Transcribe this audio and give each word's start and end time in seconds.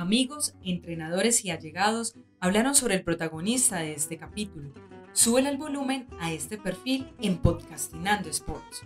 amigos, 0.00 0.54
entrenadores 0.64 1.44
y 1.44 1.50
allegados 1.50 2.14
hablaron 2.40 2.74
sobre 2.74 2.94
el 2.94 3.02
protagonista 3.02 3.80
de 3.80 3.92
este 3.92 4.16
capítulo. 4.16 4.72
Súbele 5.12 5.50
el 5.50 5.58
volumen 5.58 6.06
a 6.20 6.32
este 6.32 6.56
perfil 6.56 7.12
en 7.20 7.36
Podcastinando 7.36 8.30
Sports. 8.30 8.82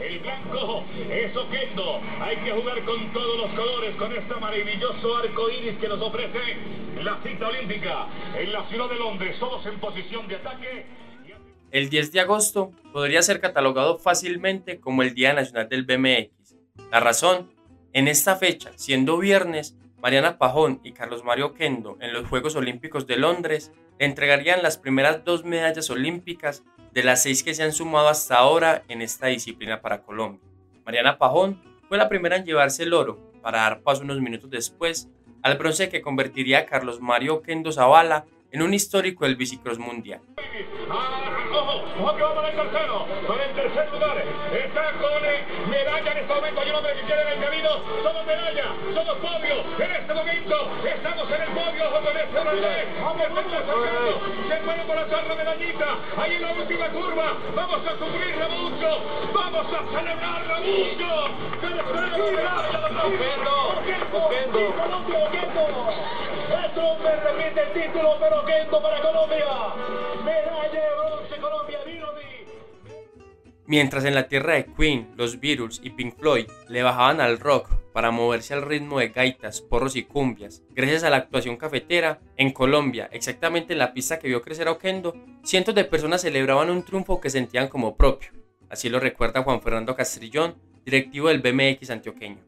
El 0.00 0.18
blanco 0.20 0.84
es 1.08 1.36
Oquendo. 1.36 2.00
Hay 2.20 2.36
que 2.38 2.50
jugar 2.50 2.84
con 2.84 3.12
todos 3.12 3.38
los 3.42 3.50
colores, 3.50 3.96
con 3.96 4.12
este 4.12 4.34
maravilloso 4.40 5.16
arco 5.18 5.50
iris 5.50 5.78
que 5.78 5.88
nos 5.88 6.00
ofrece 6.00 6.38
la 7.00 7.22
cita 7.22 7.48
olímpica 7.48 8.08
en 8.36 8.52
la 8.52 8.68
ciudad 8.68 8.88
de 8.88 8.96
Londres. 8.96 9.36
Todos 9.38 9.64
en 9.66 9.78
posición 9.78 10.26
de 10.26 10.36
ataque. 10.36 10.86
El 11.70 11.90
10 11.90 12.10
de 12.10 12.20
agosto 12.20 12.72
podría 12.92 13.22
ser 13.22 13.40
catalogado 13.40 13.98
fácilmente 13.98 14.80
como 14.80 15.02
el 15.02 15.14
Día 15.14 15.32
Nacional 15.32 15.68
del 15.68 15.84
BMX. 15.84 16.56
La 16.90 17.00
razón, 17.00 17.52
en 17.92 18.08
esta 18.08 18.36
fecha, 18.36 18.72
siendo 18.76 19.18
viernes, 19.18 19.76
Mariana 20.06 20.38
Pajón 20.38 20.80
y 20.84 20.92
Carlos 20.92 21.24
Mario 21.24 21.52
Kendo 21.52 21.98
en 22.00 22.12
los 22.12 22.28
Juegos 22.28 22.54
Olímpicos 22.54 23.08
de 23.08 23.16
Londres 23.16 23.72
entregarían 23.98 24.62
las 24.62 24.78
primeras 24.78 25.24
dos 25.24 25.44
medallas 25.44 25.90
olímpicas 25.90 26.62
de 26.92 27.02
las 27.02 27.24
seis 27.24 27.42
que 27.42 27.54
se 27.54 27.64
han 27.64 27.72
sumado 27.72 28.06
hasta 28.06 28.36
ahora 28.36 28.84
en 28.86 29.02
esta 29.02 29.26
disciplina 29.26 29.80
para 29.80 30.02
Colombia. 30.02 30.48
Mariana 30.84 31.18
Pajón 31.18 31.60
fue 31.88 31.98
la 31.98 32.08
primera 32.08 32.36
en 32.36 32.44
llevarse 32.44 32.84
el 32.84 32.94
oro 32.94 33.18
para 33.42 33.62
dar 33.62 33.80
paso 33.80 34.04
unos 34.04 34.20
minutos 34.20 34.48
después 34.48 35.08
al 35.42 35.58
bronce 35.58 35.88
que 35.88 36.02
convertiría 36.02 36.60
a 36.60 36.66
Carlos 36.66 37.00
Mario 37.00 37.42
Kendo 37.42 37.72
Zavala 37.72 38.26
en 38.52 38.62
un 38.62 38.74
histórico 38.74 39.24
del 39.24 39.34
bicicross 39.34 39.80
mundial. 39.80 40.20
Para 42.36 42.48
el 42.48 42.56
tercer 43.66 43.92
lugar. 43.92 44.22
Está 44.52 44.92
con 44.92 45.22
medalla 45.70 46.12
en 46.12 46.18
este 46.18 46.34
momento. 46.34 46.60
Hay 46.60 46.70
un 46.70 46.76
hombre 46.76 46.92
que 46.94 47.00
quiere 47.02 47.22
en 47.22 47.28
el 47.28 47.40
camino. 47.44 47.70
Somos 48.02 48.26
medalla, 48.26 48.64
somos 48.94 49.16
podio. 49.16 49.56
En 49.78 49.92
este 49.92 50.14
momento 50.14 50.70
estamos 50.84 51.30
en 51.30 51.42
el 51.42 51.48
podio. 51.48 51.90
Con 51.90 52.16
este 52.16 52.38
hombre. 52.38 52.86
Se 54.48 54.56
puede 54.56 54.84
por 54.84 54.98
hacer 54.98 55.26
la 55.26 55.34
medallita. 55.34 55.86
Ahí 56.16 56.34
en 56.34 56.42
la 56.42 56.52
última 56.52 56.88
curva. 56.90 57.32
Vamos 57.54 57.80
a 57.86 57.98
sufrirla 57.98 58.48
mucho. 58.48 59.00
Vamos 59.34 59.66
a 59.66 59.98
celebrarla 59.98 60.60
mucho. 60.60 61.30
Esto 66.66 66.96
me 67.02 67.16
repite 67.16 67.62
el 67.62 67.72
título, 67.72 68.16
pero 68.20 68.44
Kendo 68.44 68.80
para 68.80 69.00
Colombia. 69.00 69.46
Medalla 70.24 70.70
de 70.70 70.94
bronce 70.94 71.36
Colombia, 71.40 71.75
Mientras 73.68 74.04
en 74.04 74.14
la 74.14 74.28
tierra 74.28 74.54
de 74.54 74.66
Queen, 74.66 75.08
los 75.16 75.40
Beatles 75.40 75.80
y 75.82 75.90
Pink 75.90 76.16
Floyd 76.16 76.46
le 76.68 76.84
bajaban 76.84 77.20
al 77.20 77.40
rock 77.40 77.68
para 77.92 78.12
moverse 78.12 78.54
al 78.54 78.62
ritmo 78.62 79.00
de 79.00 79.08
gaitas, 79.08 79.60
porros 79.60 79.96
y 79.96 80.04
cumbias, 80.04 80.62
gracias 80.72 81.02
a 81.02 81.10
la 81.10 81.16
actuación 81.16 81.56
cafetera, 81.56 82.20
en 82.36 82.52
Colombia, 82.52 83.08
exactamente 83.10 83.72
en 83.72 83.80
la 83.80 83.92
pista 83.92 84.20
que 84.20 84.28
vio 84.28 84.40
crecer 84.40 84.68
a 84.68 84.72
Oquendo, 84.72 85.16
cientos 85.42 85.74
de 85.74 85.84
personas 85.84 86.20
celebraban 86.20 86.70
un 86.70 86.84
triunfo 86.84 87.20
que 87.20 87.28
sentían 87.28 87.66
como 87.66 87.96
propio. 87.96 88.30
Así 88.70 88.88
lo 88.88 89.00
recuerda 89.00 89.42
Juan 89.42 89.60
Fernando 89.60 89.96
Castrillón, 89.96 90.54
directivo 90.84 91.26
del 91.26 91.40
BMX 91.40 91.90
antioqueño. 91.90 92.38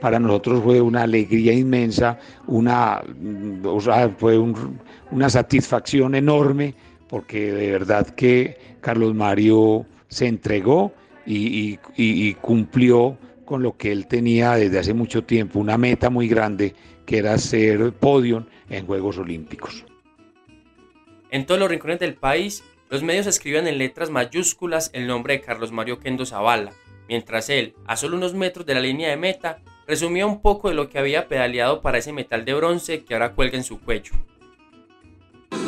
Para 0.00 0.18
nosotros 0.18 0.62
fue 0.62 0.80
una 0.80 1.02
alegría 1.02 1.52
inmensa, 1.52 2.18
una, 2.46 3.02
o 3.62 3.80
sea, 3.80 4.08
fue 4.16 4.38
una 4.38 5.28
satisfacción 5.28 6.14
enorme, 6.14 6.74
porque 7.08 7.52
de 7.52 7.72
verdad 7.72 8.08
que 8.08 8.56
Carlos 8.80 9.14
Mario 9.14 9.84
se 10.08 10.26
entregó 10.26 10.92
y, 11.26 11.76
cumplió 12.40 13.18
con 13.44 13.62
lo 13.62 13.76
que 13.76 13.92
él 13.92 14.06
tenía 14.06 14.54
desde 14.54 14.78
hace 14.78 14.94
mucho 14.94 15.24
tiempo, 15.24 15.58
una 15.58 15.78
meta 15.78 16.10
muy 16.10 16.28
grande 16.28 16.74
que 17.06 17.18
era 17.18 17.36
ser 17.38 17.92
podio 17.92 18.46
en 18.68 18.86
Juegos 18.86 19.18
Olímpicos. 19.18 19.84
En 21.30 21.46
todos 21.46 21.60
los 21.60 21.70
rincones 21.70 21.98
del 21.98 22.14
país, 22.14 22.64
los 22.90 23.02
medios 23.02 23.26
escribían 23.26 23.66
en 23.66 23.78
letras 23.78 24.10
mayúsculas 24.10 24.90
el 24.94 25.06
nombre 25.06 25.34
de 25.34 25.40
Carlos 25.42 25.72
Mario 25.72 25.98
Kendo 25.98 26.24
Zavala, 26.24 26.72
mientras 27.08 27.50
él, 27.50 27.74
a 27.86 27.96
solo 27.96 28.16
unos 28.16 28.34
metros 28.34 28.64
de 28.64 28.74
la 28.74 28.80
línea 28.80 29.10
de 29.10 29.16
meta, 29.16 29.60
resumía 29.86 30.26
un 30.26 30.40
poco 30.40 30.68
de 30.68 30.74
lo 30.74 30.88
que 30.88 30.98
había 30.98 31.28
pedaleado 31.28 31.80
para 31.80 31.98
ese 31.98 32.12
metal 32.12 32.44
de 32.44 32.54
bronce 32.54 33.04
que 33.04 33.14
ahora 33.14 33.32
cuelga 33.32 33.56
en 33.56 33.64
su 33.64 33.80
cuello. 33.80 34.12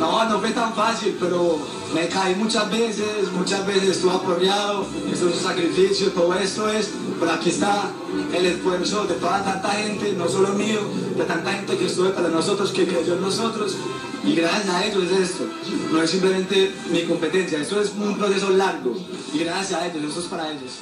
No, 0.01 0.27
no 0.27 0.39
fue 0.39 0.49
tan 0.49 0.73
fácil, 0.73 1.15
pero 1.19 1.59
me 1.93 2.07
caí 2.07 2.33
muchas 2.33 2.71
veces, 2.71 3.31
muchas 3.33 3.67
veces 3.67 3.89
estuve 3.89 4.13
apoyado, 4.15 4.87
esto 5.13 5.29
es 5.29 5.35
un 5.35 5.39
sacrificio, 5.39 6.11
todo 6.11 6.33
esto 6.33 6.67
es, 6.69 6.91
pero 7.19 7.33
aquí 7.33 7.51
está 7.51 7.91
el 8.33 8.47
esfuerzo 8.47 9.05
de 9.05 9.13
toda 9.13 9.43
tanta 9.43 9.69
gente, 9.69 10.13
no 10.13 10.27
solo 10.27 10.55
mío, 10.55 10.79
de 11.15 11.23
tanta 11.23 11.53
gente 11.53 11.77
que 11.77 11.85
estuvo 11.85 12.09
para 12.13 12.29
nosotros, 12.29 12.71
que 12.71 12.87
creyó 12.87 13.13
en 13.13 13.21
nosotros, 13.21 13.77
y 14.23 14.33
gracias 14.33 14.69
a 14.73 14.85
ellos 14.87 15.03
es 15.03 15.19
esto, 15.19 15.43
no 15.91 16.01
es 16.01 16.09
simplemente 16.09 16.71
mi 16.91 17.03
competencia, 17.03 17.59
esto 17.59 17.79
es 17.79 17.91
un 17.91 18.17
proceso 18.17 18.49
largo, 18.49 18.95
y 19.31 19.37
gracias 19.37 19.79
a 19.79 19.85
ellos, 19.85 20.03
esto 20.03 20.21
es 20.21 20.25
para 20.25 20.51
ellos. 20.51 20.79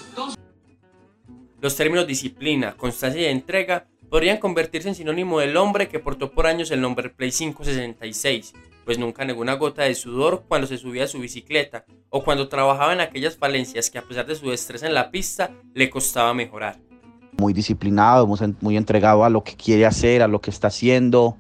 Los 1.59 1.75
términos 1.75 2.07
disciplina, 2.07 2.78
constancia 2.78 3.19
y 3.19 3.25
entrega 3.25 3.86
podrían 4.09 4.38
convertirse 4.38 4.88
en 4.88 4.96
sinónimo 4.96 5.41
del 5.41 5.57
hombre 5.57 5.90
que 5.90 6.00
portó 6.00 6.31
por 6.31 6.47
años 6.47 6.72
el 6.72 6.80
nombre 6.80 7.09
Play 7.09 7.31
566, 7.31 8.53
pues 8.89 8.97
nunca 8.97 9.23
negó 9.23 9.41
una 9.41 9.53
gota 9.53 9.83
de 9.83 9.94
sudor 9.94 10.45
cuando 10.47 10.66
se 10.66 10.79
subía 10.79 11.03
a 11.03 11.07
su 11.07 11.19
bicicleta 11.19 11.85
o 12.09 12.23
cuando 12.23 12.50
trabajaba 12.50 12.91
en 12.91 13.01
aquellas 13.01 13.38
falencias 13.38 13.91
que 13.91 14.00
a 14.00 14.01
pesar 14.01 14.25
de 14.25 14.33
su 14.33 14.50
destreza 14.50 14.88
en 14.88 14.95
la 14.95 15.11
pista 15.11 15.51
le 15.75 15.91
costaba 15.91 16.33
mejorar. 16.33 16.79
Muy 17.38 17.53
disciplinado, 17.53 18.27
muy 18.61 18.77
entregado 18.77 19.23
a 19.23 19.29
lo 19.29 19.44
que 19.44 19.55
quiere 19.55 19.85
hacer, 19.85 20.23
a 20.23 20.27
lo 20.27 20.41
que 20.41 20.50
está 20.50 20.69
haciendo. 20.69 21.38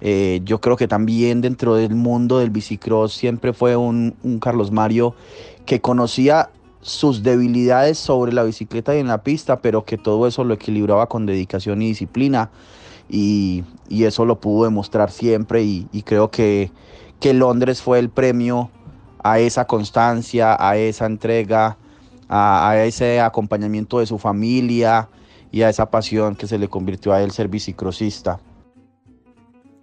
Eh, 0.00 0.42
yo 0.44 0.60
creo 0.60 0.76
que 0.76 0.86
también 0.86 1.40
dentro 1.40 1.74
del 1.74 1.96
mundo 1.96 2.38
del 2.38 2.50
bicicross 2.50 3.14
siempre 3.14 3.52
fue 3.52 3.74
un, 3.74 4.14
un 4.22 4.38
Carlos 4.38 4.70
Mario 4.70 5.16
que 5.66 5.80
conocía 5.80 6.50
sus 6.82 7.24
debilidades 7.24 7.98
sobre 7.98 8.32
la 8.32 8.44
bicicleta 8.44 8.94
y 8.94 9.00
en 9.00 9.08
la 9.08 9.24
pista, 9.24 9.60
pero 9.60 9.84
que 9.84 9.98
todo 9.98 10.28
eso 10.28 10.44
lo 10.44 10.54
equilibraba 10.54 11.08
con 11.08 11.26
dedicación 11.26 11.82
y 11.82 11.88
disciplina. 11.88 12.50
Y, 13.08 13.64
eso 13.90 14.24
lo 14.24 14.40
pudo 14.40 14.64
demostrar 14.64 15.10
siempre 15.10 15.62
y, 15.62 16.02
creo 16.04 16.30
que, 16.30 16.70
que, 17.20 17.34
Londres 17.34 17.82
fue 17.82 17.98
el 17.98 18.08
premio 18.08 18.70
a 19.22 19.38
esa 19.38 19.66
constancia, 19.66 20.56
a 20.58 20.76
esa 20.76 21.06
entrega, 21.06 21.76
a, 22.28 22.70
a, 22.70 22.84
ese 22.84 23.20
acompañamiento 23.20 23.98
de 23.98 24.06
su 24.06 24.18
familia 24.18 25.08
y 25.50 25.62
a 25.62 25.68
esa 25.68 25.90
pasión 25.90 26.34
que 26.34 26.46
se 26.46 26.58
le 26.58 26.68
convirtió 26.68 27.12
a 27.12 27.22
él 27.22 27.30
ser 27.30 27.48
bicicrosista. 27.48 28.40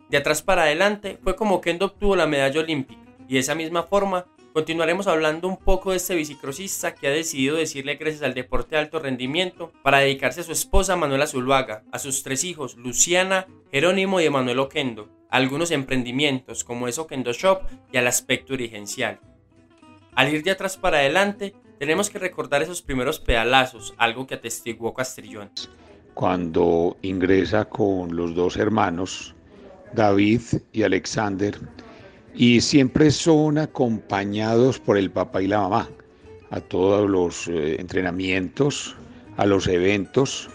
De 0.09 0.18
atrás 0.18 0.41
para 0.41 0.63
adelante 0.63 1.19
fue 1.24 1.36
como 1.36 1.62
Kendo 1.62 1.86
obtuvo 1.86 2.16
la 2.16 2.25
medalla 2.25 2.59
olímpica 2.59 3.00
y 3.28 3.36
de 3.36 3.40
esa 3.40 3.53
misma 3.53 3.84
forma 3.84 4.25
Continuaremos 4.54 5.06
hablando 5.06 5.48
un 5.48 5.58
poco 5.58 5.92
de 5.92 5.98
este 5.98 6.16
bicicrosista 6.16 6.96
que 6.96 7.08
ha 7.08 7.12
decidido 7.12 7.56
decirle 7.56 7.96
gracias 7.96 8.24
al 8.24 8.34
deporte 8.34 8.76
de 8.76 8.82
alto 8.82 8.98
rendimiento 8.98 9.72
para 9.84 10.00
dedicarse 10.00 10.42
a 10.42 10.44
su 10.44 10.52
esposa 10.52 10.96
Manuela 10.96 11.28
Zuluaga, 11.28 11.84
a 11.92 12.00
sus 12.00 12.24
tres 12.24 12.44
hijos 12.44 12.76
Luciana, 12.76 13.46
Jerónimo 13.72 14.20
y 14.20 14.26
Emanuel 14.26 14.60
Oquendo, 14.60 15.08
a 15.30 15.38
algunos 15.38 15.70
emprendimientos 15.70 16.64
como 16.64 16.88
es 16.88 16.98
Oquendo 16.98 17.32
Shop 17.32 17.62
y 17.92 17.98
al 17.98 18.08
aspecto 18.08 18.54
dirigencial. 18.54 19.20
Al 20.16 20.34
ir 20.34 20.42
de 20.42 20.52
atrás 20.52 20.78
para 20.78 20.98
adelante, 20.98 21.54
tenemos 21.78 22.10
que 22.10 22.18
recordar 22.18 22.64
esos 22.64 22.81
primeros 22.81 23.20
pedalazos, 23.20 23.94
algo 23.98 24.26
que 24.26 24.36
atestiguó 24.36 24.96
Castrillón. 24.96 25.52
Cuando 26.16 26.98
ingresa 27.04 27.66
con 27.66 28.16
los 28.16 28.34
dos 28.34 28.58
hermanos, 28.58 29.36
David 29.94 30.42
y 30.74 30.81
Alexander, 30.81 31.56
y 32.36 32.62
siempre 32.62 33.12
son 33.12 33.58
acompañados 33.58 34.80
por 34.80 34.98
el 34.98 35.12
papá 35.12 35.42
y 35.42 35.48
la 35.48 35.62
mamá 35.62 35.90
a 36.52 36.62
todos 36.62 37.10
los 37.10 37.48
eh, 37.48 37.80
entrenamientos, 37.80 38.96
a 39.38 39.46
los 39.46 39.68
eventos 39.68 40.50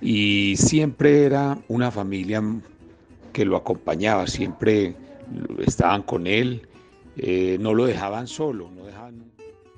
y 0.00 0.56
siempre 0.56 1.24
era 1.24 1.58
una 1.68 1.90
familia 1.90 2.42
que 3.32 3.44
lo 3.44 3.56
acompañaba, 3.56 4.26
siempre 4.26 4.94
estaban 5.64 6.02
con 6.02 6.26
él, 6.26 6.66
eh, 7.16 7.58
no 7.60 7.74
lo 7.74 7.86
dejaban 7.86 8.26
solo. 8.26 8.70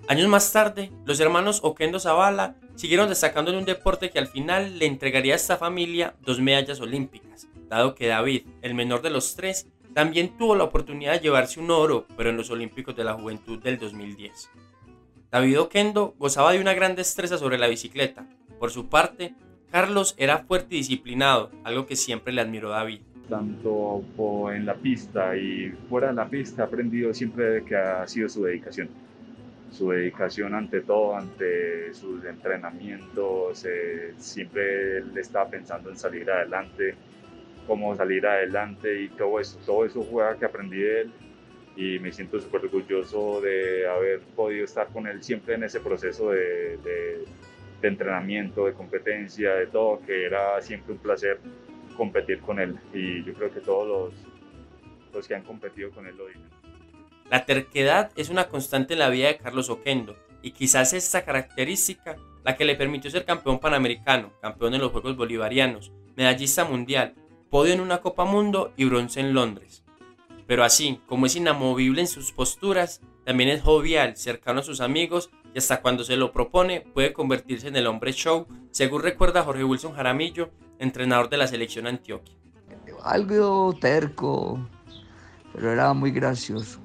Años 0.09 0.29
más 0.29 0.53
tarde, 0.53 0.91
los 1.05 1.21
hermanos 1.21 1.61
Oquendo 1.63 2.01
Zavala 2.01 2.57
siguieron 2.75 3.09
destacando 3.09 3.53
en 3.53 3.59
un 3.59 3.65
deporte 3.65 4.11
que 4.11 4.19
al 4.19 4.27
final 4.27 4.79
le 4.79 4.87
entregaría 4.87 5.35
a 5.35 5.37
esta 5.37 5.57
familia 5.57 6.15
dos 6.23 6.41
medallas 6.41 6.81
olímpicas, 6.81 7.47
dado 7.69 7.95
que 7.95 8.09
David, 8.09 8.43
el 8.63 8.75
menor 8.75 9.03
de 9.03 9.11
los 9.11 9.37
tres, 9.37 9.69
también 9.95 10.37
tuvo 10.37 10.55
la 10.55 10.65
oportunidad 10.65 11.13
de 11.13 11.21
llevarse 11.21 11.61
un 11.61 11.71
oro, 11.71 12.07
pero 12.17 12.31
en 12.31 12.37
los 12.37 12.51
Olímpicos 12.51 12.97
de 12.97 13.05
la 13.05 13.15
Juventud 13.15 13.59
del 13.59 13.79
2010. 13.79 14.51
David 15.31 15.61
Oquendo 15.61 16.15
gozaba 16.19 16.53
de 16.53 16.61
una 16.61 16.75
gran 16.75 16.95
destreza 16.95 17.39
sobre 17.39 17.59
la 17.59 17.69
bicicleta. 17.69 18.27
Por 18.59 18.71
su 18.71 18.89
parte, 18.89 19.35
Carlos 19.71 20.15
era 20.19 20.39
fuerte 20.41 20.75
y 20.75 20.79
disciplinado, 20.79 21.51
algo 21.65 21.87
que 21.87 21.97
siempre 21.97 22.33
le 22.33 22.43
admiró 22.43 22.69
David. 22.69 23.01
Tanto 23.29 24.05
en 24.53 24.67
la 24.67 24.75
pista 24.75 25.35
y 25.37 25.71
fuera 25.89 26.09
de 26.09 26.15
la 26.15 26.29
pista, 26.29 26.63
he 26.63 26.67
aprendido 26.67 27.15
siempre 27.15 27.65
que 27.65 27.77
ha 27.77 28.07
sido 28.07 28.29
su 28.29 28.45
dedicación. 28.45 28.91
Su 29.71 29.89
dedicación 29.89 30.55
ante 30.55 30.83
todo, 30.83 31.17
ante 31.17 31.95
sus 31.95 32.23
entrenamientos, 32.27 33.65
eh, 33.65 34.13
siempre 34.19 34.99
él 34.99 35.17
estaba 35.17 35.49
pensando 35.49 35.89
en 35.89 35.97
salir 35.97 36.31
adelante, 36.31 36.95
cómo 37.67 37.95
salir 37.97 38.27
adelante 38.27 39.03
y 39.03 39.09
todo 39.09 39.41
eso. 39.41 39.59
Todo 39.65 39.85
eso 39.85 40.03
fue 40.03 40.25
que 40.39 40.45
aprendí 40.45 40.79
de 40.79 41.01
él 41.03 41.13
y 41.77 41.99
me 41.99 42.13
siento 42.13 42.39
súper 42.41 42.63
orgulloso 42.63 43.41
de 43.41 43.89
haber 43.89 44.21
podido 44.37 44.65
estar 44.65 44.89
con 44.89 45.07
él 45.07 45.23
siempre 45.23 45.55
en 45.55 45.65
ese 45.65 45.81
proceso 45.81 46.31
de, 46.31 46.77
de, 46.79 47.25
de, 47.81 47.89
entrenamiento, 47.89 48.67
de 48.67 48.75
competencia, 48.75 49.55
de 49.55 49.67
todo, 49.67 50.01
que 50.07 50.27
era 50.27 50.61
siempre 50.61 50.93
un 50.93 50.99
placer 50.99 51.39
competir 51.97 52.41
con 52.41 52.59
él 52.59 52.77
y 52.93 53.25
yo 53.25 53.33
creo 53.35 53.51
que 53.51 53.61
todos 53.61 53.87
los, 53.87 55.15
los 55.15 55.29
que 55.29 55.35
han 55.35 55.43
competido 55.43 55.91
con 55.91 56.07
él 56.07 56.17
lo 56.17 56.27
dicen. 56.27 56.49
La 57.31 57.47
terquedad 57.47 58.11
es 58.17 58.29
una 58.29 58.49
constante 58.49 58.93
en 58.93 58.99
la 58.99 59.09
vida 59.09 59.29
de 59.29 59.39
Carlos 59.39 59.71
Oquendo 59.71 60.17
y 60.43 60.51
quizás 60.51 60.93
esta 60.93 61.25
característica 61.25 62.17
la 62.45 62.57
que 62.57 62.65
le 62.65 62.75
permitió 62.75 63.11
ser 63.11 63.25
campeón 63.25 63.59
panamericano, 63.59 64.33
campeón 64.41 64.75
en 64.75 64.81
los 64.81 64.93
Juegos 64.93 65.17
Bolivarianos, 65.17 65.93
medallista 66.17 66.65
mundial, 66.65 67.15
podio 67.53 67.75
en 67.75 67.83
una 67.83 68.01
Copa 68.01 68.25
Mundo 68.25 68.73
y 68.79 68.87
bronce 68.87 69.21
en 69.21 69.35
Londres. 69.35 69.85
Pero 70.47 70.65
así 70.65 71.03
como 71.07 71.27
es 71.27 71.37
inamovible 71.37 72.01
en 72.01 72.07
sus 72.07 72.33
posturas, 72.33 73.03
también 73.27 73.51
es 73.51 73.61
jovial, 73.61 74.17
cercano 74.17 74.61
a 74.61 74.63
sus 74.63 74.81
amigos 74.81 75.29
y 75.55 75.59
hasta 75.59 75.83
cuando 75.83 76.03
se 76.03 76.17
lo 76.17 76.33
propone 76.33 76.81
puede 76.81 77.13
convertirse 77.13 77.69
en 77.69 77.77
el 77.77 77.87
hombre 77.87 78.15
show, 78.15 78.47
según 78.71 79.03
recuerda 79.03 79.43
Jorge 79.43 79.65
Wilson 79.65 79.93
Jaramillo, 79.93 80.49
entrenador 80.79 81.29
de 81.29 81.37
la 81.37 81.47
selección 81.47 81.87
Antioquia. 81.87 82.35
Algo 83.05 83.77
terco, 83.79 84.67
pero 85.53 85.73
era 85.73 85.93
muy 85.93 86.11
gracioso. 86.11 86.81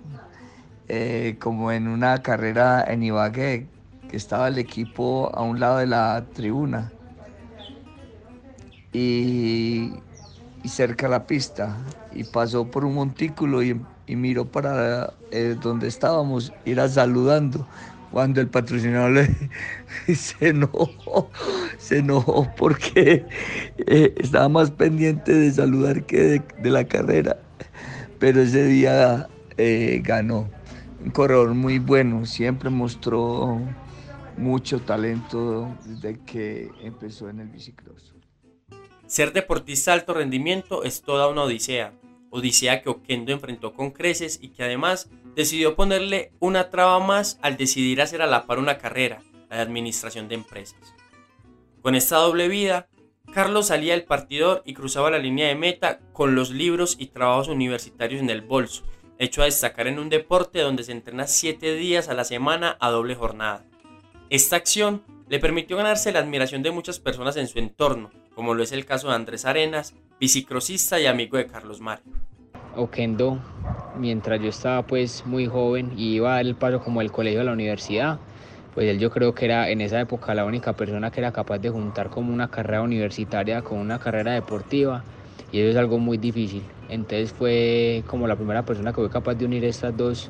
Eh, 0.89 1.37
como 1.39 1.71
en 1.71 1.87
una 1.87 2.21
carrera 2.21 2.83
en 2.85 3.03
Ibagué, 3.03 3.69
que 4.09 4.17
estaba 4.17 4.49
el 4.49 4.57
equipo 4.57 5.31
a 5.33 5.43
un 5.43 5.61
lado 5.61 5.77
de 5.77 5.87
la 5.87 6.25
tribuna 6.33 6.91
y, 8.91 9.93
y 10.63 10.69
cerca 10.69 11.07
a 11.07 11.09
la 11.09 11.27
pista 11.27 11.77
y 12.13 12.23
pasó 12.23 12.69
por 12.69 12.85
un 12.85 12.95
montículo 12.95 13.63
y, 13.63 13.79
y 14.07 14.15
miró 14.15 14.45
para 14.45 15.13
eh, 15.31 15.55
donde 15.61 15.87
estábamos, 15.87 16.53
era 16.65 16.87
saludando 16.87 17.67
cuando 18.11 18.41
el 18.41 18.47
patrocinador 18.47 19.27
se 20.15 20.49
enojó, 20.49 21.29
se 21.77 21.99
enojó 21.99 22.49
porque 22.57 23.25
eh, 23.77 24.13
estaba 24.17 24.49
más 24.49 24.71
pendiente 24.71 25.33
de 25.33 25.51
saludar 25.51 26.05
que 26.05 26.21
de, 26.21 26.43
de 26.61 26.69
la 26.69 26.85
carrera. 26.85 27.37
Pero 28.19 28.41
ese 28.41 28.65
día 28.65 29.29
eh, 29.57 30.01
ganó. 30.03 30.49
Un 31.03 31.11
corredor 31.11 31.53
muy 31.53 31.79
bueno, 31.79 32.25
siempre 32.25 32.69
mostró 32.69 33.61
mucho 34.37 34.79
talento 34.81 35.69
desde 35.85 36.19
que 36.21 36.71
empezó 36.81 37.29
en 37.29 37.39
el 37.41 37.49
bicicross. 37.49 38.16
Ser 39.07 39.31
deportista 39.31 39.91
de 39.91 39.99
alto 39.99 40.13
rendimiento 40.13 40.83
es 40.83 41.01
toda 41.01 41.29
una 41.29 41.43
odisea, 41.43 41.93
odisea 42.29 42.81
que 42.81 42.89
Oquendo 42.89 43.31
enfrentó 43.31 43.73
con 43.73 43.91
creces 43.91 44.37
y 44.41 44.49
que 44.49 44.63
además 44.63 45.09
decidió 45.33 45.77
ponerle 45.77 46.33
una 46.39 46.69
traba 46.69 46.99
más 46.99 47.39
al 47.41 47.55
decidir 47.55 48.01
hacer 48.01 48.21
a 48.21 48.27
la 48.27 48.45
par 48.45 48.59
una 48.59 48.77
carrera, 48.77 49.23
la 49.49 49.55
de 49.55 49.61
administración 49.61 50.27
de 50.27 50.35
empresas. 50.35 50.93
Con 51.81 51.95
esta 51.95 52.17
doble 52.17 52.49
vida, 52.49 52.89
Carlos 53.33 53.67
salía 53.67 53.93
del 53.93 54.03
partidor 54.03 54.61
y 54.65 54.73
cruzaba 54.73 55.09
la 55.09 55.19
línea 55.19 55.47
de 55.47 55.55
meta 55.55 56.01
con 56.11 56.35
los 56.35 56.49
libros 56.49 56.97
y 56.99 57.07
trabajos 57.07 57.47
universitarios 57.47 58.21
en 58.21 58.29
el 58.29 58.41
bolso, 58.41 58.83
hecho 59.19 59.41
a 59.41 59.45
destacar 59.45 59.87
en 59.87 59.99
un 59.99 60.09
deporte 60.09 60.59
donde 60.59 60.83
se 60.83 60.91
entrena 60.91 61.27
7 61.27 61.75
días 61.75 62.09
a 62.09 62.13
la 62.13 62.25
semana 62.25 62.75
a 62.81 62.89
doble 62.89 63.15
jornada. 63.15 63.65
Esta 64.29 64.57
acción 64.57 65.03
le 65.29 65.39
permitió 65.39 65.77
ganarse 65.77 66.11
la 66.11 66.19
admiración 66.19 66.61
de 66.61 66.71
muchas 66.71 66.99
personas 66.99 67.37
en 67.37 67.47
su 67.47 67.57
entorno, 67.59 68.11
como 68.37 68.53
lo 68.53 68.61
es 68.61 68.71
el 68.71 68.85
caso 68.85 69.07
de 69.07 69.15
Andrés 69.15 69.45
Arenas, 69.45 69.95
bicicrosista 70.19 70.99
y 70.99 71.07
amigo 71.07 71.37
de 71.37 71.47
Carlos 71.47 71.81
Mario. 71.81 72.05
Oquendo, 72.75 73.39
mientras 73.97 74.39
yo 74.39 74.49
estaba 74.49 74.85
pues 74.85 75.25
muy 75.25 75.47
joven 75.47 75.93
y 75.97 76.13
iba 76.13 76.29
a 76.29 76.35
dar 76.35 76.45
el 76.45 76.53
paso 76.53 76.79
como 76.79 76.99
del 76.99 77.11
colegio 77.11 77.41
a 77.41 77.43
la 77.43 77.53
universidad, 77.53 78.19
pues 78.75 78.87
él 78.89 78.99
yo 78.99 79.09
creo 79.09 79.33
que 79.33 79.45
era 79.45 79.71
en 79.71 79.81
esa 79.81 79.99
época 79.99 80.35
la 80.35 80.45
única 80.45 80.73
persona 80.73 81.09
que 81.09 81.19
era 81.19 81.31
capaz 81.31 81.57
de 81.57 81.71
juntar 81.71 82.11
como 82.11 82.31
una 82.31 82.47
carrera 82.47 82.83
universitaria 82.83 83.63
con 83.63 83.79
una 83.79 83.97
carrera 83.97 84.33
deportiva 84.33 85.03
y 85.51 85.59
eso 85.59 85.71
es 85.71 85.75
algo 85.75 85.97
muy 85.97 86.19
difícil. 86.19 86.61
Entonces 86.89 87.33
fue 87.33 88.03
como 88.05 88.27
la 88.27 88.35
primera 88.35 88.63
persona 88.63 88.91
que 88.91 88.97
fue 88.97 89.09
capaz 89.09 89.33
de 89.33 89.45
unir 89.45 89.65
estas 89.65 89.97
dos 89.97 90.29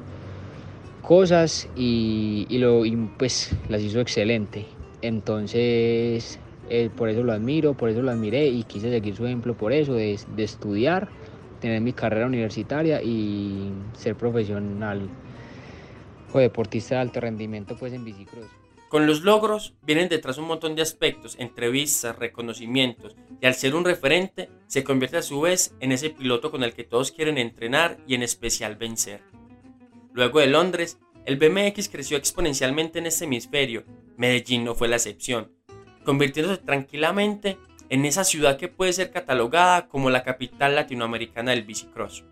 cosas 1.01 1.67
y, 1.75 2.47
y, 2.47 2.57
lo, 2.59 2.85
y 2.85 2.95
pues 3.17 3.53
las 3.67 3.81
hizo 3.81 3.99
excelente. 3.99 4.65
Entonces, 5.01 6.39
eh, 6.69 6.89
por 6.95 7.09
eso 7.09 7.23
lo 7.23 7.33
admiro, 7.33 7.73
por 7.73 7.89
eso 7.89 8.01
lo 8.01 8.11
admiré 8.11 8.47
y 8.47 8.63
quise 8.63 8.89
seguir 8.89 9.15
su 9.15 9.25
ejemplo 9.25 9.55
por 9.55 9.73
eso, 9.73 9.93
de, 9.93 10.19
de 10.35 10.43
estudiar, 10.43 11.09
tener 11.59 11.81
mi 11.81 11.93
carrera 11.93 12.25
universitaria 12.25 13.01
y 13.01 13.71
ser 13.93 14.15
profesional 14.15 15.09
o 16.33 16.39
deportista 16.39 16.95
de 16.95 17.01
alto 17.01 17.19
rendimiento 17.19 17.75
pues 17.77 17.93
en 17.93 18.03
bicicross. 18.03 18.47
Con 18.89 19.05
los 19.05 19.21
logros 19.21 19.73
vienen 19.81 20.07
detrás 20.07 20.37
un 20.37 20.45
montón 20.45 20.75
de 20.75 20.81
aspectos, 20.81 21.35
entrevistas, 21.39 22.17
reconocimientos, 22.17 23.17
y 23.41 23.45
al 23.45 23.53
ser 23.53 23.75
un 23.75 23.83
referente 23.83 24.49
se 24.67 24.85
convierte 24.85 25.17
a 25.17 25.21
su 25.21 25.41
vez 25.41 25.75
en 25.81 25.91
ese 25.91 26.09
piloto 26.09 26.51
con 26.51 26.63
el 26.63 26.73
que 26.73 26.85
todos 26.85 27.11
quieren 27.11 27.37
entrenar 27.37 27.97
y 28.07 28.15
en 28.15 28.23
especial 28.23 28.77
vencer. 28.77 29.21
Luego 30.13 30.39
de 30.39 30.47
Londres, 30.47 30.99
el 31.25 31.35
BMX 31.35 31.89
creció 31.89 32.15
exponencialmente 32.15 32.99
en 32.99 33.07
este 33.07 33.25
hemisferio, 33.25 33.83
Medellín 34.15 34.63
no 34.63 34.73
fue 34.73 34.87
la 34.87 34.95
excepción, 34.95 35.51
convirtiéndose 36.07 36.61
tranquilamente 36.61 37.57
en 37.89 38.05
esa 38.05 38.23
ciudad 38.23 38.55
que 38.55 38.69
puede 38.69 38.93
ser 38.93 39.11
catalogada 39.11 39.89
como 39.89 40.09
la 40.09 40.23
capital 40.23 40.73
latinoamericana 40.73 41.51
del 41.51 41.65
bicicross. 41.65 42.23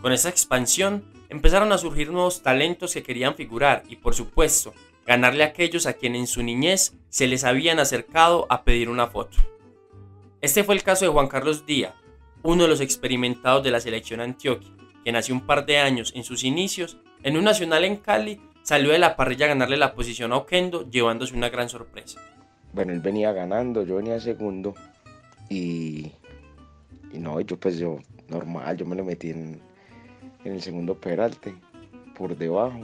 Con 0.00 0.12
esa 0.12 0.28
expansión 0.28 1.04
empezaron 1.28 1.72
a 1.72 1.78
surgir 1.78 2.12
nuevos 2.12 2.42
talentos 2.42 2.94
que 2.94 3.02
querían 3.02 3.34
figurar 3.34 3.82
y 3.88 3.96
por 3.96 4.14
supuesto 4.14 4.72
ganarle 5.04 5.42
a 5.42 5.48
aquellos 5.48 5.86
a 5.86 5.94
quienes 5.94 6.20
en 6.20 6.26
su 6.28 6.44
niñez 6.44 6.94
se 7.08 7.26
les 7.26 7.42
habían 7.42 7.80
acercado 7.80 8.46
a 8.48 8.62
pedir 8.62 8.88
una 8.88 9.08
foto. 9.08 9.36
Este 10.40 10.62
fue 10.62 10.76
el 10.76 10.84
caso 10.84 11.04
de 11.04 11.10
Juan 11.10 11.26
Carlos 11.26 11.66
Díaz, 11.66 11.94
uno 12.44 12.62
de 12.62 12.68
los 12.68 12.80
experimentados 12.80 13.64
de 13.64 13.72
la 13.72 13.80
selección 13.80 14.20
Antioquia, 14.20 14.70
quien 15.02 15.16
hace 15.16 15.32
un 15.32 15.44
par 15.44 15.66
de 15.66 15.78
años 15.78 16.12
en 16.14 16.22
sus 16.22 16.44
inicios 16.44 16.98
en 17.24 17.36
un 17.36 17.42
nacional 17.42 17.84
en 17.84 17.96
Cali 17.96 18.40
salió 18.62 18.92
de 18.92 19.00
la 19.00 19.16
parrilla 19.16 19.46
a 19.46 19.48
ganarle 19.48 19.76
la 19.76 19.92
posición 19.92 20.32
a 20.32 20.36
Oquendo 20.36 20.88
llevándose 20.88 21.34
una 21.34 21.48
gran 21.48 21.68
sorpresa. 21.68 22.20
Bueno, 22.72 22.92
él 22.92 23.00
venía 23.00 23.32
ganando, 23.32 23.82
yo 23.82 23.96
venía 23.96 24.18
segundo 24.18 24.74
y, 25.50 26.12
y 27.12 27.18
no, 27.18 27.38
yo 27.40 27.58
pues 27.58 27.78
yo 27.78 27.98
normal, 28.28 28.76
yo 28.78 28.86
me 28.86 28.96
lo 28.96 29.04
metí 29.04 29.30
en, 29.30 29.60
en 30.44 30.52
el 30.52 30.62
segundo 30.62 30.98
peralte, 30.98 31.54
por 32.16 32.36
debajo. 32.36 32.80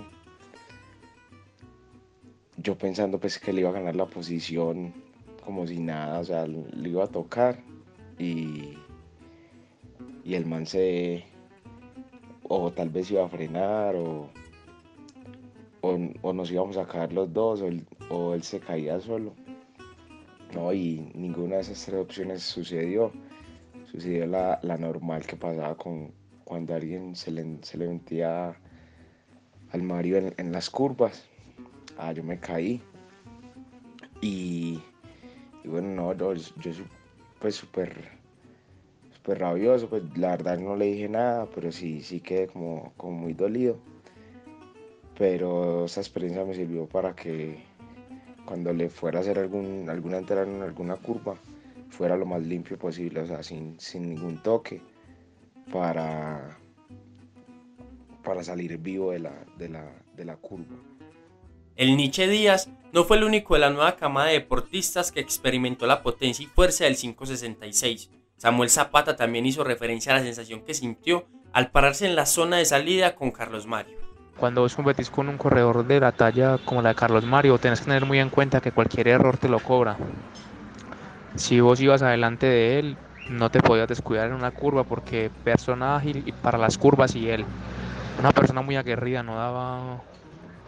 Yo 2.58 2.76
pensando 2.76 3.18
pues 3.18 3.38
que 3.38 3.52
le 3.52 3.60
iba 3.60 3.70
a 3.70 3.72
ganar 3.72 3.96
la 3.96 4.06
posición 4.06 4.92
como 5.44 5.66
si 5.66 5.78
nada, 5.78 6.18
o 6.18 6.24
sea, 6.24 6.46
le 6.46 6.88
iba 6.88 7.04
a 7.04 7.08
tocar 7.08 7.58
y, 8.18 8.74
y 10.22 10.34
el 10.34 10.44
man 10.44 10.66
se, 10.66 11.24
o 12.42 12.70
tal 12.70 12.90
vez 12.90 13.10
iba 13.10 13.24
a 13.24 13.28
frenar 13.28 13.96
o, 13.96 14.28
o, 15.80 15.98
o 16.20 16.32
nos 16.34 16.50
íbamos 16.50 16.76
a 16.76 16.86
caer 16.86 17.14
los 17.14 17.32
dos 17.32 17.62
o 17.62 17.68
él, 17.68 17.86
o 18.10 18.34
él 18.34 18.42
se 18.42 18.60
caía 18.60 19.00
solo. 19.00 19.32
No, 20.54 20.72
y 20.72 21.10
ninguna 21.14 21.56
de 21.56 21.62
esas 21.62 21.84
tres 21.84 22.00
opciones 22.00 22.42
sucedió. 22.42 23.12
Sucedió 23.90 24.26
la, 24.26 24.58
la 24.62 24.76
normal 24.76 25.26
que 25.26 25.36
pasaba 25.36 25.76
con 25.76 26.12
cuando 26.44 26.74
alguien 26.74 27.14
se 27.14 27.30
le, 27.30 27.58
se 27.62 27.76
le 27.76 27.88
metía 27.88 28.58
al 29.70 29.82
Mario 29.82 30.16
en, 30.16 30.34
en, 30.38 30.50
las 30.50 30.70
curvas. 30.70 31.26
Ah, 31.98 32.12
yo 32.12 32.22
me 32.24 32.38
caí. 32.40 32.80
Y, 34.22 34.80
bueno, 35.64 35.88
no, 35.88 36.14
yo, 36.14 36.32
yo 36.34 36.72
pues 37.38 37.54
súper 37.54 38.18
súper 39.12 39.40
rabioso, 39.40 39.88
pues 39.88 40.02
la 40.16 40.30
verdad 40.30 40.58
no 40.58 40.74
le 40.74 40.86
dije 40.86 41.08
nada, 41.08 41.46
pero 41.54 41.70
sí, 41.70 42.00
sí 42.00 42.20
quedé 42.20 42.46
como, 42.46 42.92
como 42.96 43.12
muy 43.12 43.34
dolido. 43.34 43.76
Pero 45.18 45.84
esa 45.84 46.00
experiencia 46.00 46.44
me 46.44 46.54
sirvió 46.54 46.86
para 46.86 47.14
que 47.14 47.58
cuando 48.48 48.72
le 48.72 48.88
fuera 48.88 49.18
a 49.18 49.20
hacer 49.20 49.38
algún, 49.38 49.90
alguna 49.90 50.16
entrada 50.16 50.44
en 50.44 50.62
alguna 50.62 50.96
curva, 50.96 51.36
fuera 51.90 52.16
lo 52.16 52.24
más 52.24 52.40
limpio 52.40 52.78
posible, 52.78 53.20
o 53.20 53.26
sea, 53.26 53.42
sin, 53.42 53.78
sin 53.78 54.08
ningún 54.08 54.42
toque, 54.42 54.80
para, 55.70 56.58
para 58.24 58.42
salir 58.42 58.78
vivo 58.78 59.10
de 59.12 59.18
la, 59.18 59.44
de, 59.58 59.68
la, 59.68 59.84
de 60.14 60.24
la 60.24 60.36
curva. 60.36 60.76
El 61.76 61.94
Nietzsche 61.94 62.26
Díaz 62.26 62.70
no 62.90 63.04
fue 63.04 63.18
el 63.18 63.24
único 63.24 63.52
de 63.52 63.60
la 63.60 63.68
nueva 63.68 63.96
camada 63.96 64.28
de 64.28 64.38
deportistas 64.40 65.12
que 65.12 65.20
experimentó 65.20 65.86
la 65.86 66.02
potencia 66.02 66.42
y 66.42 66.46
fuerza 66.46 66.84
del 66.84 66.96
566. 66.96 68.08
Samuel 68.38 68.70
Zapata 68.70 69.14
también 69.14 69.44
hizo 69.44 69.62
referencia 69.62 70.12
a 70.12 70.16
la 70.16 70.24
sensación 70.24 70.62
que 70.64 70.72
sintió 70.72 71.26
al 71.52 71.70
pararse 71.70 72.06
en 72.06 72.16
la 72.16 72.24
zona 72.24 72.56
de 72.56 72.64
salida 72.64 73.14
con 73.14 73.30
Carlos 73.30 73.66
Mario. 73.66 74.07
Cuando 74.38 74.60
vos 74.60 74.76
competís 74.76 75.10
con 75.10 75.28
un 75.28 75.36
corredor 75.36 75.84
de 75.84 75.98
la 75.98 76.12
talla 76.12 76.58
como 76.64 76.80
la 76.80 76.90
de 76.90 76.94
Carlos 76.94 77.24
Mario, 77.24 77.58
tenés 77.58 77.80
que 77.80 77.86
tener 77.86 78.06
muy 78.06 78.20
en 78.20 78.30
cuenta 78.30 78.60
que 78.60 78.70
cualquier 78.70 79.08
error 79.08 79.36
te 79.36 79.48
lo 79.48 79.58
cobra. 79.58 79.96
Si 81.34 81.58
vos 81.58 81.80
ibas 81.80 82.02
adelante 82.02 82.46
de 82.46 82.78
él, 82.78 82.96
no 83.28 83.50
te 83.50 83.60
podías 83.60 83.88
descuidar 83.88 84.28
en 84.28 84.34
una 84.34 84.52
curva 84.52 84.84
porque 84.84 85.28
persona 85.42 85.96
ágil 85.96 86.32
para 86.40 86.56
las 86.56 86.78
curvas 86.78 87.16
y 87.16 87.28
él, 87.28 87.44
una 88.20 88.30
persona 88.30 88.62
muy 88.62 88.76
aguerrida, 88.76 89.24
no 89.24 89.36
daba 89.36 90.02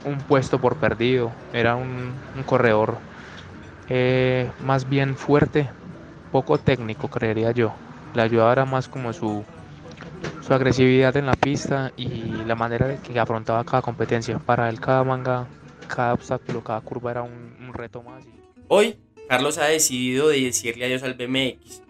un 0.05 0.19
puesto 0.19 0.59
por 0.59 0.77
perdido, 0.77 1.31
era 1.53 1.77
un, 1.77 2.12
corredor 2.47 2.99
eh, 3.89 4.50
más 4.65 4.89
bien 4.89 5.15
fuerte, 5.17 5.71
poco 6.33 6.59
técnico 6.59 7.07
creería 7.07 7.53
yo, 7.53 7.73
le 8.15 8.23
ayudaba 8.23 8.65
más 8.65 8.89
como 8.89 9.12
su, 9.12 9.45
su 10.40 10.54
agresividad 10.54 11.16
en 11.16 11.26
la 11.26 11.35
pista 11.35 11.92
y 11.97 12.09
la 12.47 12.54
manera 12.54 12.92
en 12.92 12.99
que 12.99 13.18
afrontaba 13.18 13.64
cada 13.64 13.82
competencia, 13.82 14.38
para 14.38 14.68
él 14.68 14.80
cada 14.80 15.04
manga, 15.04 15.47
cada 15.88 16.14
obstáculo, 16.14 16.62
cada 16.62 16.80
curva 16.80 17.11
era 17.11 17.23
un, 17.23 17.56
un 17.61 17.73
reto 17.75 18.02
más. 18.02 18.25
Hoy 18.68 18.99
Carlos 19.28 19.59
ha 19.59 19.66
decidido 19.66 20.28
de 20.28 20.40
decirle 20.40 20.87
adiós 20.87 21.02
al 21.02 21.14
BMX 21.14 21.82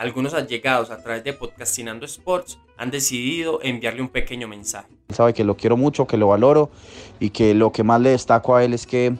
algunos 0.00 0.32
allegados 0.32 0.90
a 0.90 1.02
través 1.02 1.22
de 1.24 1.34
Podcastinando 1.34 2.06
Sports 2.06 2.58
han 2.78 2.90
decidido 2.90 3.60
enviarle 3.62 4.00
un 4.00 4.08
pequeño 4.08 4.48
mensaje. 4.48 4.88
Sabe 5.10 5.34
que 5.34 5.44
lo 5.44 5.58
quiero 5.58 5.76
mucho, 5.76 6.06
que 6.06 6.16
lo 6.16 6.28
valoro 6.28 6.70
y 7.18 7.28
que 7.28 7.52
lo 7.52 7.70
que 7.70 7.82
más 7.82 8.00
le 8.00 8.10
destaco 8.10 8.56
a 8.56 8.64
él 8.64 8.72
es 8.72 8.86
que 8.86 9.14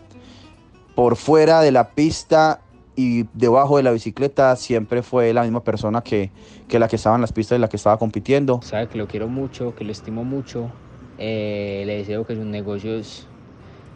por 0.94 1.16
fuera 1.16 1.60
de 1.60 1.70
la 1.70 1.90
pista 1.90 2.62
y 3.00 3.26
debajo 3.32 3.78
de 3.78 3.82
la 3.82 3.92
bicicleta 3.92 4.54
siempre 4.56 5.02
fue 5.02 5.32
la 5.32 5.42
misma 5.42 5.64
persona 5.64 6.02
que, 6.02 6.30
que 6.68 6.78
la 6.78 6.86
que 6.86 6.96
estaba 6.96 7.14
en 7.16 7.22
las 7.22 7.32
pistas 7.32 7.56
y 7.56 7.60
la 7.60 7.68
que 7.68 7.76
estaba 7.76 7.98
compitiendo. 7.98 8.60
Sabe 8.62 8.88
que 8.88 8.98
lo 8.98 9.08
quiero 9.08 9.26
mucho, 9.26 9.74
que 9.74 9.84
lo 9.84 9.92
estimo 9.92 10.22
mucho. 10.22 10.70
Eh, 11.16 11.82
le 11.86 11.96
deseo 11.96 12.26
que 12.26 12.34
sus 12.34 12.44
negocios 12.44 13.26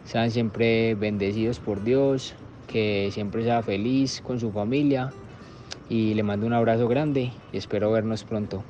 sean 0.05 0.31
siempre 0.31 0.95
bendecidos 0.95 1.59
por 1.59 1.83
Dios, 1.83 2.33
que 2.67 3.09
siempre 3.11 3.43
sea 3.43 3.61
feliz 3.61 4.21
con 4.25 4.39
su 4.39 4.51
familia 4.51 5.11
y 5.87 6.15
le 6.15 6.23
mando 6.23 6.47
un 6.47 6.53
abrazo 6.53 6.87
grande 6.87 7.31
y 7.53 7.57
espero 7.57 7.91
vernos 7.91 8.23
pronto. 8.23 8.63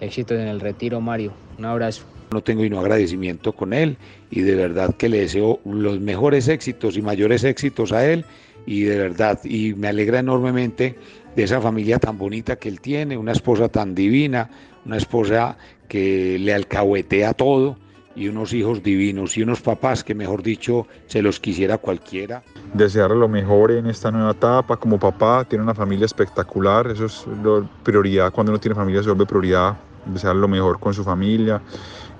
Éxitos 0.00 0.38
en 0.38 0.46
el 0.46 0.60
retiro, 0.60 1.00
Mario. 1.00 1.32
Un 1.58 1.64
abrazo. 1.64 2.04
No 2.30 2.42
tengo 2.42 2.62
sino 2.62 2.78
agradecimiento 2.78 3.52
con 3.52 3.72
él 3.72 3.96
y 4.30 4.42
de 4.42 4.54
verdad 4.54 4.94
que 4.96 5.08
le 5.08 5.20
deseo 5.20 5.60
los 5.64 6.00
mejores 6.00 6.46
éxitos 6.48 6.96
y 6.96 7.02
mayores 7.02 7.42
éxitos 7.44 7.92
a 7.92 8.06
él 8.06 8.24
y 8.66 8.82
de 8.82 8.98
verdad 8.98 9.40
y 9.44 9.74
me 9.74 9.88
alegra 9.88 10.20
enormemente 10.20 10.96
de 11.34 11.42
esa 11.42 11.60
familia 11.60 11.98
tan 11.98 12.16
bonita 12.18 12.56
que 12.56 12.68
él 12.68 12.80
tiene, 12.80 13.16
una 13.16 13.32
esposa 13.32 13.68
tan 13.68 13.94
divina, 13.94 14.50
una 14.84 14.96
esposa 14.96 15.56
que 15.88 16.38
le 16.38 16.54
alcahuetea 16.54 17.34
todo 17.34 17.76
y 18.16 18.28
unos 18.28 18.52
hijos 18.52 18.82
divinos 18.82 19.36
y 19.36 19.42
unos 19.42 19.60
papás 19.60 20.04
que 20.04 20.14
mejor 20.14 20.42
dicho 20.42 20.86
se 21.06 21.20
los 21.20 21.40
quisiera 21.40 21.78
cualquiera. 21.78 22.44
Desearle 22.72 23.16
lo 23.16 23.28
mejor 23.28 23.72
en 23.72 23.86
esta 23.86 24.10
nueva 24.10 24.30
etapa. 24.30 24.76
Como 24.76 24.98
papá, 24.98 25.44
tiene 25.44 25.64
una 25.64 25.74
familia 25.74 26.06
espectacular, 26.06 26.86
eso 26.88 27.06
es 27.06 27.26
la 27.42 27.68
prioridad, 27.82 28.32
cuando 28.32 28.52
uno 28.52 28.60
tiene 28.60 28.76
familia 28.76 29.02
se 29.02 29.08
vuelve 29.08 29.26
prioridad, 29.26 29.76
desearle 30.06 30.40
lo 30.40 30.48
mejor 30.48 30.78
con 30.78 30.94
su 30.94 31.02
familia 31.02 31.60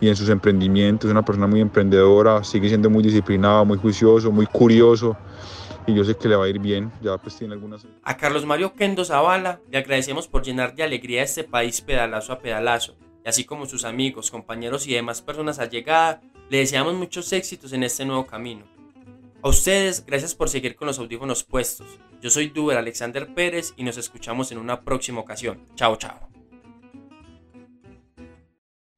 y 0.01 0.09
en 0.09 0.17
sus 0.17 0.29
emprendimientos, 0.29 1.09
es 1.09 1.13
una 1.13 1.25
persona 1.25 1.47
muy 1.47 1.61
emprendedora, 1.61 2.43
sigue 2.43 2.69
siendo 2.69 2.91
muy 2.91 3.03
disciplinado, 3.03 3.65
muy 3.65 3.79
juicioso, 3.79 4.33
muy 4.33 4.47
curioso 4.47 5.17
y 5.87 5.95
yo 5.95 6.05
sé 6.05 6.17
que 6.17 6.29
le 6.29 6.37
va 6.37 6.47
a 6.47 6.49
ir 6.49 6.59
bien, 6.59 6.91
ya 7.03 7.19
pues 7.19 7.37
tiene 7.37 7.55
algunas... 7.55 7.87
A 8.03 8.17
Carlos 8.17 8.47
Mario 8.47 8.75
Kendo 8.75 9.05
Zavala 9.05 9.61
le 9.71 9.79
agradecemos 9.79 10.29
por 10.29 10.43
llenar 10.43 10.75
de 10.75 10.83
alegría 10.83 11.23
este 11.23 11.45
país 11.45 11.81
pedalazo 11.81 12.33
a 12.33 12.38
pedalazo 12.38 12.97
y 13.25 13.29
así 13.29 13.45
como 13.45 13.67
sus 13.67 13.85
amigos, 13.85 14.31
compañeros 14.31 14.87
y 14.87 14.95
demás 14.95 15.23
personas 15.23 15.59
allegadas, 15.59 16.21
le 16.50 16.59
deseamos 16.59 16.95
muchos 16.95 17.33
éxitos 17.33 17.73
en 17.73 17.83
este 17.83 18.05
nuevo 18.05 18.26
camino. 18.26 18.64
A 19.43 19.49
ustedes, 19.49 20.05
gracias 20.07 20.35
por 20.35 20.49
seguir 20.49 20.76
con 20.76 20.87
los 20.87 20.99
audífonos 20.99 21.45
puestos. 21.45 21.99
Yo 22.21 22.31
soy 22.31 22.49
Duber 22.49 22.79
Alexander 22.79 23.33
Pérez 23.35 23.75
y 23.76 23.85
nos 23.85 23.99
escuchamos 23.99 24.53
en 24.53 24.59
una 24.59 24.83
próxima 24.83 25.21
ocasión. 25.21 25.67
Chao, 25.75 25.97
chao. 25.97 26.29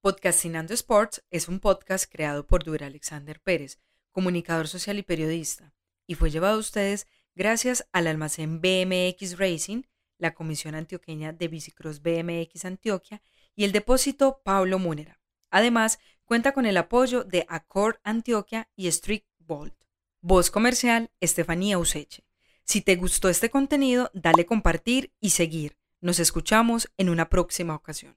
Podcastinando 0.00 0.73
Sports 0.73 1.25
es 1.31 1.49
un 1.49 1.59
podcast 1.59 2.09
creado 2.09 2.47
por 2.47 2.62
Duber 2.62 2.85
Alexander 2.85 3.40
Pérez, 3.40 3.81
comunicador 4.12 4.69
social 4.69 4.99
y 4.99 5.02
periodista, 5.02 5.75
y 6.07 6.15
fue 6.15 6.31
llevado 6.31 6.57
a 6.57 6.61
ustedes 6.61 7.07
gracias 7.35 7.87
al 7.93 8.07
almacén 8.07 8.61
BMX 8.61 9.39
Racing, 9.39 9.83
la 10.19 10.35
Comisión 10.35 10.75
Antioqueña 10.75 11.33
de 11.33 11.49
Bicicross 11.49 12.01
BMX 12.03 12.65
Antioquia 12.65 13.23
y 13.55 13.65
el 13.65 13.73
depósito 13.73 14.41
Pablo 14.45 14.79
Múnera. 14.79 15.21
Además, 15.51 15.99
cuenta 16.25 16.53
con 16.53 16.67
el 16.67 16.77
apoyo 16.77 17.25
de 17.25 17.47
Accord 17.49 17.97
Antioquia 18.03 18.69
y 18.75 18.91
Strict 18.91 19.27
Bolt. 19.39 19.75
Voz 20.21 20.51
comercial, 20.51 21.11
Estefanía 21.21 21.79
Useche. 21.79 22.25
Si 22.65 22.81
te 22.81 22.97
gustó 22.97 23.29
este 23.29 23.49
contenido, 23.49 24.11
dale 24.13 24.45
compartir 24.45 25.13
y 25.21 25.31
seguir. 25.31 25.77
Nos 26.01 26.19
escuchamos 26.19 26.91
en 26.97 27.09
una 27.09 27.29
próxima 27.29 27.75
ocasión. 27.75 28.17